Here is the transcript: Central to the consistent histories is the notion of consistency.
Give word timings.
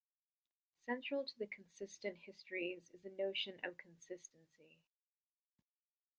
Central 0.87 1.23
to 1.25 1.37
the 1.37 1.45
consistent 1.45 2.17
histories 2.25 2.81
is 2.91 3.01
the 3.03 3.11
notion 3.11 3.59
of 3.63 3.77
consistency. 3.77 4.79